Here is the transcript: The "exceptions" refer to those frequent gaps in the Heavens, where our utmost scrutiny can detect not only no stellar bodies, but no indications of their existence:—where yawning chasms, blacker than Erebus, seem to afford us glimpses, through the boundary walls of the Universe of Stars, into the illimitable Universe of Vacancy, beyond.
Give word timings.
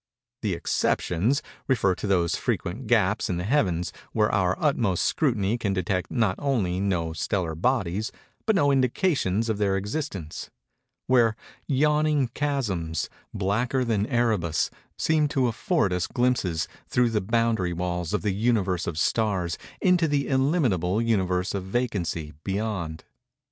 The 0.41 0.55
"exceptions" 0.55 1.43
refer 1.67 1.93
to 1.93 2.07
those 2.07 2.35
frequent 2.35 2.87
gaps 2.87 3.29
in 3.29 3.37
the 3.37 3.43
Heavens, 3.43 3.93
where 4.13 4.31
our 4.31 4.57
utmost 4.59 5.05
scrutiny 5.05 5.59
can 5.59 5.73
detect 5.73 6.09
not 6.09 6.33
only 6.39 6.79
no 6.79 7.13
stellar 7.13 7.53
bodies, 7.53 8.11
but 8.47 8.55
no 8.55 8.71
indications 8.71 9.47
of 9.47 9.59
their 9.59 9.77
existence:—where 9.77 11.35
yawning 11.67 12.29
chasms, 12.29 13.11
blacker 13.31 13.85
than 13.85 14.07
Erebus, 14.07 14.71
seem 14.97 15.27
to 15.27 15.45
afford 15.47 15.93
us 15.93 16.07
glimpses, 16.07 16.67
through 16.87 17.11
the 17.11 17.21
boundary 17.21 17.71
walls 17.71 18.11
of 18.11 18.23
the 18.23 18.33
Universe 18.33 18.87
of 18.87 18.97
Stars, 18.97 19.55
into 19.81 20.07
the 20.07 20.29
illimitable 20.29 20.99
Universe 20.99 21.53
of 21.53 21.63
Vacancy, 21.65 22.33
beyond. 22.43 23.03